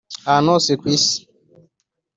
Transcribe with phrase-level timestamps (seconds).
[0.27, 1.17] ahantu hose ku isi.